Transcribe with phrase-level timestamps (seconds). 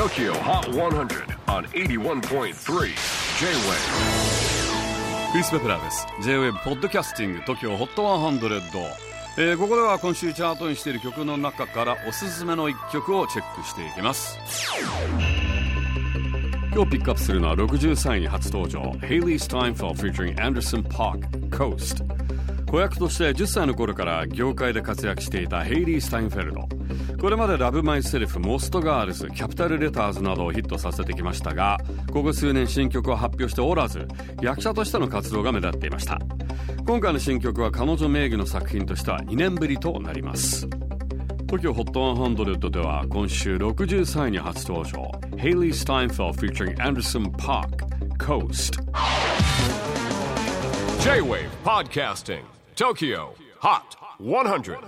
[0.00, 2.54] TOKYO HOT 100 on 81.3 J-WAVE
[5.30, 6.06] クリス・ベプラーです。
[6.22, 8.62] J-WAVE ポッドキャスティング TOKYO HOT 100、
[9.36, 14.38] えー、ここでは今週チャートにしている曲の中からおすすめの一曲をチェックしていきます。
[16.72, 18.80] 今日ピックアップするのは63位に初登場。
[19.02, 22.02] Haley Steinfeld featuring Anderson Park Coast
[22.70, 26.68] 子役として10歳の頃から業界で活躍していたヘイリー・スタインフェルド
[27.20, 31.78] これまで Love Myself、Most Girls、Capital Letters などをヒットさせてきましたが、
[32.12, 34.06] ここ数年新曲を発表しておらず、
[34.40, 36.18] 役者としての活動が目立っていました。
[36.86, 40.66] 今回の新曲は彼女名義の作品としては2年ぶりとなります。
[40.66, 47.84] TOKYO HOT 100 では今週63位に初登場 Hailee Steinfeld featuring Anderson .Paak
[48.18, 48.80] Coast
[51.02, 54.78] J-Wave Podcasting TOKYO HOT 100